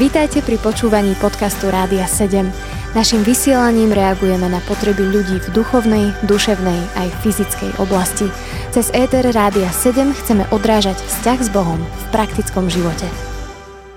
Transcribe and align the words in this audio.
Vítajte 0.00 0.40
pri 0.40 0.56
počúvaní 0.58 1.12
podcastu 1.20 1.68
Rádia 1.68 2.08
7. 2.08 2.48
Naším 2.90 3.22
vysielaním 3.22 3.94
reagujeme 3.94 4.50
na 4.50 4.58
potreby 4.66 5.06
ľudí 5.06 5.38
v 5.38 5.48
duchovnej, 5.54 6.10
duševnej 6.26 6.80
aj 6.98 7.08
fyzickej 7.22 7.78
oblasti. 7.78 8.26
Cez 8.74 8.90
ETR 8.90 9.30
Rádia 9.30 9.70
7 9.70 10.10
chceme 10.10 10.48
odrážať 10.50 10.98
vzťah 10.98 11.38
s 11.38 11.48
Bohom 11.54 11.78
v 11.78 12.04
praktickom 12.10 12.66
živote. 12.66 13.06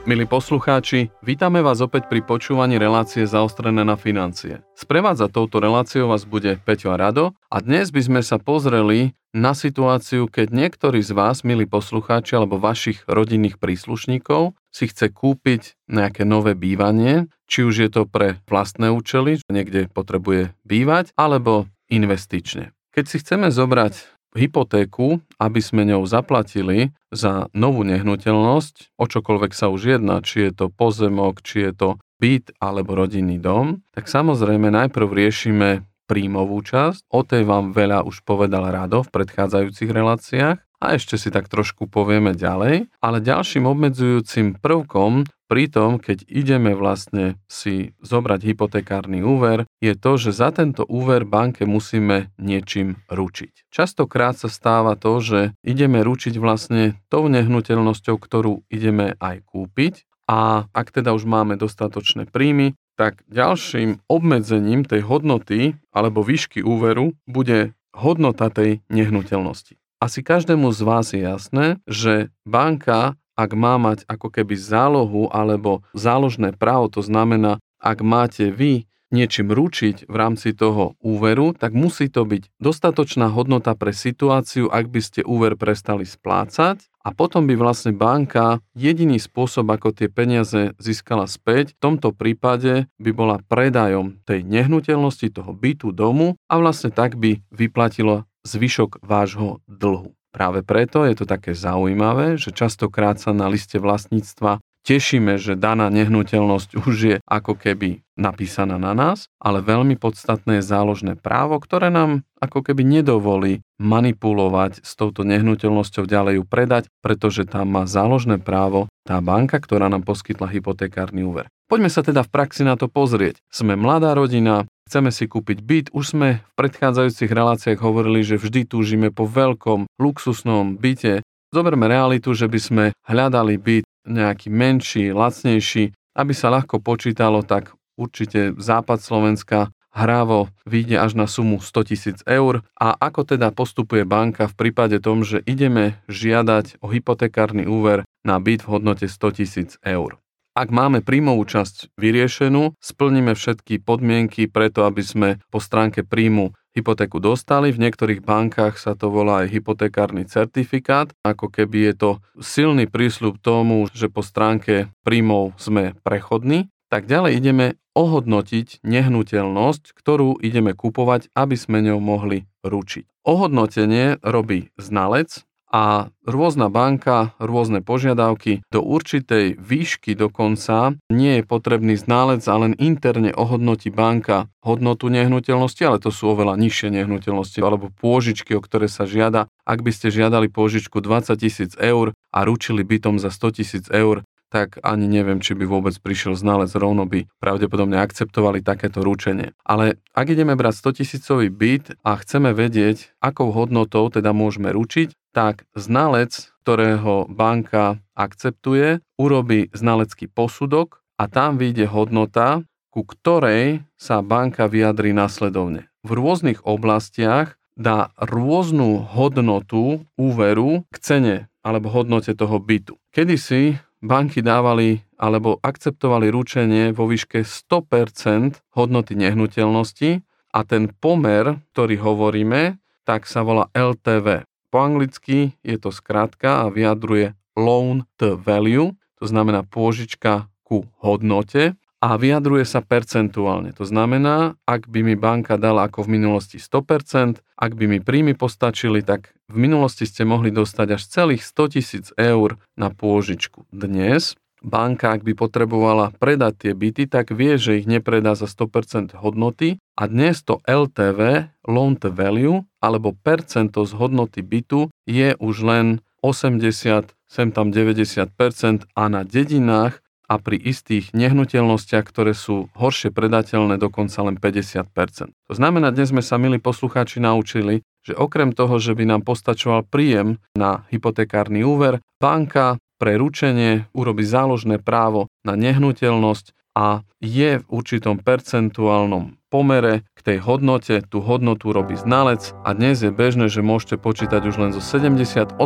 Milí 0.03 0.27
poslucháči, 0.27 1.15
vítame 1.23 1.63
vás 1.63 1.79
opäť 1.79 2.11
pri 2.11 2.19
počúvaní 2.19 2.75
relácie 2.75 3.23
zaostrené 3.23 3.87
na 3.87 3.95
financie. 3.95 4.59
Sprevádza 4.75 5.31
touto 5.31 5.63
reláciou 5.63 6.11
vás 6.11 6.27
bude 6.27 6.59
Peťo 6.59 6.91
a 6.91 6.99
Rado 6.99 7.31
a 7.47 7.63
dnes 7.63 7.87
by 7.87 8.01
sme 8.03 8.21
sa 8.21 8.35
pozreli 8.35 9.15
na 9.31 9.55
situáciu, 9.55 10.27
keď 10.27 10.51
niektorí 10.51 10.99
z 10.99 11.15
vás, 11.15 11.47
milí 11.47 11.65
poslucháči 11.65 12.35
alebo 12.35 12.59
vašich 12.59 13.01
rodinných 13.07 13.57
príslušníkov, 13.57 14.53
si 14.73 14.89
chce 14.89 15.13
kúpiť 15.13 15.77
nejaké 15.87 16.25
nové 16.25 16.57
bývanie, 16.57 17.29
či 17.45 17.61
už 17.61 17.75
je 17.85 17.89
to 17.93 18.09
pre 18.09 18.41
vlastné 18.49 18.89
účely, 18.89 19.39
niekde 19.47 19.87
potrebuje 19.93 20.57
bývať, 20.65 21.13
alebo 21.13 21.69
investične. 21.93 22.73
Keď 22.91 23.05
si 23.05 23.21
chceme 23.21 23.53
zobrať 23.53 24.09
hypotéku, 24.33 25.21
aby 25.37 25.61
sme 25.61 25.85
ňou 25.85 26.09
zaplatili 26.09 26.89
za 27.13 27.47
novú 27.53 27.85
nehnuteľnosť, 27.85 28.97
o 28.97 29.05
čokoľvek 29.05 29.51
sa 29.53 29.69
už 29.69 29.97
jedná, 29.97 30.25
či 30.25 30.49
je 30.49 30.51
to 30.57 30.65
pozemok, 30.73 31.45
či 31.45 31.69
je 31.69 31.73
to 31.77 31.89
byt 32.17 32.49
alebo 32.57 32.97
rodinný 32.97 33.37
dom, 33.37 33.85
tak 33.93 34.09
samozrejme 34.09 34.73
najprv 34.73 35.05
riešime 35.05 35.85
príjmovú 36.09 36.59
časť. 36.65 37.07
O 37.13 37.23
tej 37.23 37.47
vám 37.47 37.71
veľa 37.71 38.03
už 38.03 38.25
povedal 38.27 38.67
Rado 38.67 39.05
v 39.05 39.13
predchádzajúcich 39.13 39.89
reláciách 39.89 40.57
a 40.83 40.99
ešte 40.99 41.15
si 41.15 41.31
tak 41.31 41.47
trošku 41.47 41.87
povieme 41.87 42.35
ďalej. 42.35 42.91
Ale 42.99 43.23
ďalším 43.23 43.63
obmedzujúcim 43.63 44.59
prvkom 44.59 45.23
pri 45.47 45.71
tom, 45.71 45.95
keď 45.95 46.27
ideme 46.27 46.75
vlastne 46.75 47.39
si 47.47 47.95
zobrať 48.03 48.41
hypotekárny 48.51 49.23
úver, 49.23 49.63
je 49.79 49.95
to, 49.95 50.19
že 50.19 50.35
za 50.35 50.51
tento 50.51 50.83
úver 50.83 51.23
banke 51.23 51.63
musíme 51.63 52.35
niečím 52.35 52.99
ručiť. 53.07 53.71
Častokrát 53.71 54.35
sa 54.35 54.51
stáva 54.51 54.99
to, 54.99 55.23
že 55.23 55.39
ideme 55.63 56.03
ručiť 56.03 56.35
vlastne 56.35 56.99
tou 57.07 57.31
nehnuteľnosťou, 57.31 58.15
ktorú 58.19 58.67
ideme 58.67 59.15
aj 59.23 59.45
kúpiť 59.47 60.03
a 60.27 60.67
ak 60.73 60.87
teda 60.89 61.13
už 61.15 61.23
máme 61.23 61.55
dostatočné 61.55 62.27
príjmy, 62.27 62.73
tak 62.97 63.21
ďalším 63.29 64.03
obmedzením 64.09 64.83
tej 64.83 65.05
hodnoty 65.05 65.77
alebo 65.93 66.25
výšky 66.25 66.65
úveru 66.65 67.13
bude 67.29 67.77
hodnota 67.93 68.49
tej 68.49 68.81
nehnuteľnosti. 68.89 69.82
Asi 70.03 70.19
každému 70.19 70.67
z 70.75 70.81
vás 70.83 71.15
je 71.15 71.23
jasné, 71.23 71.79
že 71.87 72.27
banka 72.43 73.15
ak 73.39 73.55
má 73.55 73.79
mať 73.79 74.03
ako 74.11 74.27
keby 74.35 74.59
zálohu 74.59 75.31
alebo 75.31 75.79
záložné 75.95 76.53
právo, 76.59 76.91
to 76.91 76.99
znamená, 76.99 77.63
ak 77.79 78.03
máte 78.03 78.51
vy 78.51 78.83
niečím 79.13 79.53
ručiť 79.53 80.09
v 80.09 80.15
rámci 80.17 80.51
toho 80.57 80.97
úveru, 80.99 81.55
tak 81.55 81.71
musí 81.71 82.09
to 82.09 82.25
byť 82.25 82.49
dostatočná 82.57 83.29
hodnota 83.29 83.77
pre 83.77 83.93
situáciu, 83.93 84.67
ak 84.73 84.89
by 84.89 85.01
ste 85.05 85.21
úver 85.23 85.53
prestali 85.55 86.03
splácať. 86.03 86.83
A 87.03 87.11
potom 87.11 87.47
by 87.47 87.55
vlastne 87.59 87.91
banka 87.95 88.63
jediný 88.73 89.19
spôsob, 89.19 89.67
ako 89.69 89.91
tie 89.91 90.07
peniaze 90.07 90.71
získala 90.79 91.27
späť, 91.27 91.75
v 91.75 91.79
tomto 91.79 92.15
prípade 92.15 92.87
by 92.99 93.11
bola 93.11 93.43
predajom 93.45 94.19
tej 94.23 94.47
nehnuteľnosti, 94.47 95.27
toho 95.31 95.51
bytu, 95.51 95.91
domu 95.91 96.39
a 96.47 96.53
vlastne 96.59 96.89
tak 96.91 97.19
by 97.19 97.43
vyplatilo 97.51 98.23
zvyšok 98.43 99.03
vášho 99.03 99.59
dlhu. 99.67 100.15
Práve 100.33 100.65
preto 100.65 101.05
je 101.05 101.13
to 101.13 101.25
také 101.29 101.53
zaujímavé, 101.53 102.41
že 102.41 102.49
častokrát 102.49 103.21
sa 103.21 103.31
na 103.31 103.45
liste 103.47 103.77
vlastníctva 103.77 104.63
tešíme, 104.83 105.39
že 105.39 105.55
daná 105.55 105.87
nehnuteľnosť 105.87 106.69
už 106.83 106.95
je 106.99 107.17
ako 107.23 107.55
keby 107.55 108.03
napísaná 108.19 108.77
na 108.77 108.93
nás, 108.93 109.31
ale 109.41 109.63
veľmi 109.63 109.97
podstatné 109.97 110.59
je 110.59 110.69
záložné 110.69 111.13
právo, 111.17 111.57
ktoré 111.57 111.89
nám 111.89 112.21
ako 112.37 112.61
keby 112.61 112.83
nedovolí 112.85 113.63
manipulovať 113.79 114.83
s 114.83 114.93
touto 114.93 115.25
nehnuteľnosťou 115.25 116.05
ďalej 116.05 116.33
ju 116.37 116.43
predať, 116.45 116.83
pretože 117.01 117.47
tam 117.47 117.73
má 117.73 117.89
záložné 117.89 118.37
právo 118.37 118.91
tá 119.07 119.17
banka, 119.23 119.57
ktorá 119.57 119.87
nám 119.89 120.05
poskytla 120.05 120.51
hypotekárny 120.51 121.25
úver. 121.25 121.49
Poďme 121.71 121.89
sa 121.89 122.05
teda 122.05 122.21
v 122.21 122.29
praxi 122.29 122.61
na 122.67 122.77
to 122.77 122.85
pozrieť. 122.85 123.41
Sme 123.49 123.73
mladá 123.73 124.13
rodina, 124.13 124.69
chceme 124.93 125.09
si 125.09 125.25
kúpiť 125.25 125.65
byt. 125.65 125.85
Už 125.89 126.13
sme 126.13 126.45
v 126.45 126.53
predchádzajúcich 126.53 127.31
reláciách 127.33 127.79
hovorili, 127.81 128.21
že 128.21 128.37
vždy 128.37 128.69
túžime 128.69 129.09
po 129.09 129.25
veľkom, 129.25 129.89
luxusnom 129.97 130.77
byte. 130.77 131.25
Zoberme 131.49 131.89
realitu, 131.89 132.37
že 132.37 132.45
by 132.45 132.59
sme 132.61 132.85
hľadali 133.09 133.57
byt 133.57 133.85
nejaký 134.05 134.53
menší, 134.53 135.09
lacnejší, 135.09 135.97
aby 136.13 136.33
sa 136.37 136.53
ľahko 136.53 136.77
počítalo, 136.77 137.41
tak 137.41 137.73
určite 137.97 138.53
západ 138.53 139.01
Slovenska 139.01 139.73
hrávo 139.93 140.49
vyjde 140.65 140.97
až 140.97 141.13
na 141.13 141.29
sumu 141.29 141.61
100 141.61 141.89
tisíc 141.89 142.17
eur. 142.25 142.65
A 142.77 142.97
ako 142.97 143.25
teda 143.29 143.53
postupuje 143.53 144.05
banka 144.05 144.49
v 144.49 144.57
prípade 144.57 144.97
tom, 144.97 145.21
že 145.21 145.45
ideme 145.45 146.01
žiadať 146.09 146.81
o 146.81 146.89
hypotekárny 146.89 147.69
úver 147.69 148.05
na 148.25 148.41
byt 148.41 148.65
v 148.65 148.71
hodnote 148.77 149.05
100 149.05 149.37
tisíc 149.37 149.77
eur? 149.85 150.22
Ak 150.53 150.69
máme 150.69 151.01
príjmovú 151.01 151.49
časť 151.49 151.97
vyriešenú, 151.97 152.77
splníme 152.77 153.33
všetky 153.33 153.81
podmienky 153.81 154.45
preto, 154.45 154.85
aby 154.85 155.01
sme 155.01 155.29
po 155.49 155.57
stránke 155.57 156.05
príjmu 156.05 156.53
hypotéku 156.77 157.17
dostali. 157.17 157.73
V 157.73 157.81
niektorých 157.81 158.21
bankách 158.21 158.77
sa 158.77 158.93
to 158.93 159.09
volá 159.09 159.41
aj 159.41 159.49
hypotekárny 159.49 160.29
certifikát, 160.29 161.09
ako 161.25 161.49
keby 161.49 161.89
je 161.89 161.93
to 161.97 162.11
silný 162.37 162.85
prísľub 162.85 163.41
tomu, 163.41 163.89
že 163.97 164.13
po 164.13 164.21
stránke 164.21 164.93
príjmov 165.01 165.57
sme 165.57 165.97
prechodní. 166.05 166.69
Tak 166.85 167.09
ďalej 167.09 167.41
ideme 167.41 167.65
ohodnotiť 167.97 168.85
nehnuteľnosť, 168.85 169.97
ktorú 169.97 170.37
ideme 170.37 170.77
kupovať, 170.77 171.33
aby 171.33 171.57
sme 171.57 171.81
ňou 171.81 171.97
mohli 171.97 172.45
ručiť. 172.61 173.09
Ohodnotenie 173.25 174.21
robí 174.21 174.69
znalec, 174.77 175.41
a 175.73 176.13
rôzna 176.21 176.69
banka, 176.69 177.33
rôzne 177.41 177.81
požiadavky 177.81 178.61
do 178.69 178.85
určitej 178.85 179.57
výšky 179.57 180.13
dokonca 180.13 180.93
nie 181.09 181.41
je 181.41 181.43
potrebný 181.43 181.97
ználec 181.97 182.45
a 182.45 182.55
len 182.61 182.77
interne 182.77 183.33
ohodnotí 183.33 183.89
banka 183.89 184.53
hodnotu 184.61 185.09
nehnuteľnosti, 185.09 185.81
ale 185.81 185.97
to 185.97 186.13
sú 186.13 186.37
oveľa 186.37 186.61
nižšie 186.61 186.93
nehnuteľnosti 186.93 187.57
alebo 187.59 187.89
pôžičky, 187.89 188.53
o 188.53 188.61
ktoré 188.61 188.85
sa 188.85 189.09
žiada. 189.09 189.49
Ak 189.65 189.81
by 189.81 189.89
ste 189.89 190.13
žiadali 190.13 190.53
pôžičku 190.53 191.01
20 191.01 191.41
tisíc 191.41 191.73
eur 191.81 192.13
a 192.29 192.39
ručili 192.45 192.85
bytom 192.85 193.17
za 193.17 193.33
100 193.33 193.57
tisíc 193.57 193.85
eur, 193.89 194.21
tak 194.53 194.77
ani 194.85 195.09
neviem, 195.09 195.41
či 195.41 195.57
by 195.57 195.65
vôbec 195.65 195.97
prišiel 195.97 196.37
znalec, 196.37 196.69
rovno 196.77 197.09
by 197.09 197.25
pravdepodobne 197.41 197.97
akceptovali 197.97 198.61
takéto 198.61 199.01
ručenie. 199.01 199.57
Ale 199.65 199.97
ak 200.13 200.29
ideme 200.29 200.53
brať 200.53 200.93
100 200.93 201.01
tisícový 201.01 201.49
byt 201.49 201.97
a 202.05 202.13
chceme 202.21 202.53
vedieť, 202.53 203.17
akou 203.17 203.49
hodnotou 203.49 204.05
teda 204.13 204.29
môžeme 204.29 204.69
ručiť, 204.69 205.17
tak 205.33 205.65
znalec, 205.73 206.53
ktorého 206.61 207.25
banka 207.25 207.97
akceptuje, 208.13 209.01
urobí 209.17 209.73
znalecký 209.73 210.29
posudok 210.29 211.01
a 211.17 211.25
tam 211.25 211.57
vyjde 211.57 211.89
hodnota, 211.89 212.61
ku 212.93 213.01
ktorej 213.01 213.81
sa 213.97 214.21
banka 214.21 214.69
vyjadrí 214.69 215.17
následovne. 215.17 215.89
V 216.05 216.13
rôznych 216.13 216.61
oblastiach 216.61 217.57
dá 217.73 218.13
rôznu 218.21 219.01
hodnotu 219.01 220.05
úveru 220.13 220.85
k 220.93 220.95
cene 221.01 221.35
alebo 221.65 221.89
hodnote 221.89 222.37
toho 222.37 222.61
bytu. 222.61 223.01
Kedysi 223.09 223.81
banky 224.03 224.43
dávali 224.43 224.99
alebo 225.15 225.57
akceptovali 225.63 226.27
ručenie 226.27 226.91
vo 226.91 227.07
výške 227.07 227.47
100% 227.47 228.59
hodnoty 228.75 229.15
nehnuteľnosti 229.15 230.19
a 230.53 230.59
ten 230.67 230.91
pomer, 230.91 231.63
ktorý 231.71 231.95
hovoríme, 232.03 232.77
tak 233.07 233.25
sa 233.25 233.41
volá 233.41 233.71
LTV. 233.71 234.43
Po 234.67 234.77
anglicky 234.83 235.55
je 235.63 235.77
to 235.79 235.89
skratka 235.89 236.67
a 236.67 236.69
vyjadruje 236.69 237.33
loan 237.55 238.03
to 238.19 238.35
value, 238.35 238.91
to 239.17 239.25
znamená 239.25 239.63
pôžička 239.63 240.51
ku 240.67 240.85
hodnote 240.99 241.79
a 242.03 242.19
vyjadruje 242.19 242.67
sa 242.67 242.83
percentuálne. 242.83 243.71
To 243.79 243.87
znamená, 243.87 244.59
ak 244.67 244.91
by 244.91 245.07
mi 245.07 245.15
banka 245.15 245.55
dala 245.55 245.87
ako 245.87 246.03
v 246.03 246.19
minulosti 246.19 246.59
100%, 246.59 247.39
ak 247.39 247.71
by 247.79 247.85
mi 247.87 248.03
príjmy 248.03 248.35
postačili, 248.35 248.99
tak 248.99 249.31
v 249.47 249.55
minulosti 249.63 250.03
ste 250.03 250.27
mohli 250.27 250.51
dostať 250.51 250.87
až 250.99 251.01
celých 251.07 251.47
100 251.47 251.73
tisíc 251.79 252.05
eur 252.19 252.59
na 252.75 252.91
pôžičku. 252.91 253.71
Dnes 253.71 254.35
banka, 254.59 255.15
ak 255.15 255.23
by 255.23 255.31
potrebovala 255.31 256.11
predať 256.19 256.67
tie 256.67 256.73
byty, 256.75 257.07
tak 257.07 257.31
vie, 257.31 257.55
že 257.55 257.79
ich 257.79 257.87
nepredá 257.87 258.35
za 258.35 258.51
100% 258.51 259.15
hodnoty 259.15 259.79
a 259.95 260.03
dnes 260.11 260.43
to 260.43 260.59
LTV, 260.67 261.51
loan 261.71 261.95
to 261.95 262.11
value, 262.11 262.67
alebo 262.83 263.15
percento 263.15 263.87
z 263.87 263.95
hodnoty 263.95 264.43
bytu 264.43 264.91
je 265.07 265.39
už 265.39 265.55
len 265.63 266.03
80, 266.19 267.15
sem 267.31 267.47
tam 267.51 267.71
90% 267.71 268.91
a 268.91 269.03
na 269.07 269.23
dedinách 269.23 270.02
a 270.27 270.39
pri 270.39 270.57
istých 270.57 271.11
nehnuteľnostiach, 271.11 272.05
ktoré 272.07 272.33
sú 272.33 272.71
horšie 272.73 273.11
predateľné, 273.11 273.75
dokonca 273.77 274.23
len 274.23 274.39
50%. 274.39 275.33
To 275.33 275.53
znamená, 275.53 275.91
dnes 275.91 276.09
sme 276.15 276.23
sa, 276.23 276.39
milí 276.39 276.57
poslucháči, 276.57 277.19
naučili, 277.19 277.83
že 278.03 278.15
okrem 278.15 278.51
toho, 278.51 278.79
že 278.79 278.95
by 278.95 279.03
nám 279.07 279.21
postačoval 279.23 279.87
príjem 279.87 280.39
na 280.55 280.83
hypotekárny 280.91 281.63
úver, 281.63 282.03
banka 282.19 282.79
pre 282.99 283.19
ručenie, 283.19 283.87
urobí 283.91 284.23
záložné 284.23 284.79
právo 284.79 285.27
na 285.43 285.59
nehnuteľnosť 285.59 286.55
a 286.73 287.05
je 287.21 287.61
v 287.61 287.65
určitom 287.69 288.17
percentuálnom 288.17 289.37
pomere 289.53 290.01
k 290.17 290.33
tej 290.33 290.37
hodnote, 290.41 291.05
tú 291.05 291.21
hodnotu 291.21 291.69
robí 291.69 291.93
znalec 291.93 292.57
a 292.65 292.73
dnes 292.73 293.05
je 293.05 293.13
bežné, 293.13 293.53
že 293.53 293.61
môžete 293.61 294.01
počítať 294.01 294.41
už 294.49 294.55
len 294.57 294.71
so 294.73 294.81
70-80% 294.81 295.61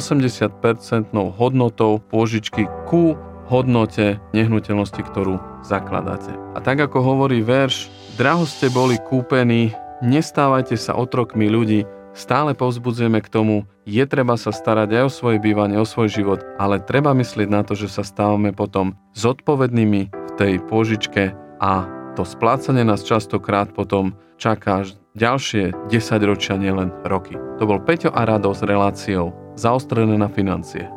hodnotou 1.15 2.04
pôžičky 2.12 2.68
ku 2.83 3.15
hodnote 3.47 4.19
nehnuteľnosti, 4.35 5.01
ktorú 5.01 5.39
zakladáte. 5.63 6.35
A 6.53 6.59
tak 6.59 6.83
ako 6.83 6.99
hovorí 6.99 7.39
verš, 7.39 7.88
draho 8.19 8.44
ste 8.44 8.67
boli 8.67 8.99
kúpení, 8.99 9.71
nestávajte 10.03 10.75
sa 10.75 10.94
otrokmi 10.94 11.47
ľudí, 11.47 11.88
stále 12.17 12.57
povzbudzujeme 12.57 13.23
k 13.23 13.31
tomu, 13.31 13.63
je 13.88 14.03
treba 14.03 14.35
sa 14.35 14.51
starať 14.51 14.89
aj 14.91 15.03
o 15.07 15.11
svoje 15.13 15.38
bývanie, 15.39 15.79
o 15.79 15.88
svoj 15.88 16.11
život, 16.11 16.39
ale 16.59 16.83
treba 16.83 17.15
myslieť 17.15 17.47
na 17.47 17.63
to, 17.63 17.77
že 17.77 17.88
sa 17.88 18.03
stávame 18.03 18.51
potom 18.51 18.97
zodpovednými 19.15 20.01
v 20.11 20.31
tej 20.35 20.59
pôžičke 20.67 21.31
a 21.61 21.88
to 22.17 22.25
splácanie 22.25 22.81
nás 22.81 23.05
častokrát 23.05 23.69
potom 23.71 24.17
čaká 24.41 24.81
až 24.81 24.97
ďalšie 25.13 25.89
10 25.89 26.29
ročia, 26.29 26.57
nielen 26.57 26.89
roky. 27.05 27.38
To 27.61 27.69
bol 27.69 27.77
Peťo 27.81 28.09
a 28.09 28.25
Rado 28.25 28.53
s 28.53 28.65
reláciou 28.65 29.33
Zaostrené 29.57 30.17
na 30.17 30.29
financie. 30.29 30.96